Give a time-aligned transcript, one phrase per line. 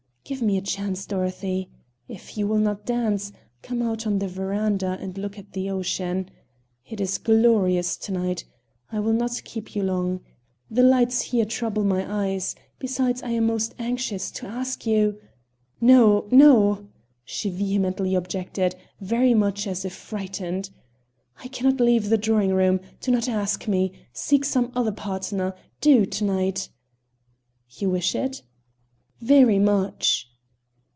[0.23, 1.69] "Give me a chance, Dorothy.
[2.07, 6.29] If you will not dance come out on the veranda and look at the ocean.
[6.87, 8.45] It is glorious to night.
[8.93, 10.21] I will not keep you long.
[10.69, 15.19] The lights here trouble my eyes; besides, I am most anxious to ask you"
[15.81, 16.87] "No, no,"
[17.25, 20.69] she vehemently objected, very much as if frightened.
[21.43, 25.55] "I can not leave the drawing room do not ask me seek some other partner
[25.81, 26.69] do, to night."
[27.67, 28.43] "You wish it?"
[29.23, 30.27] "Very much."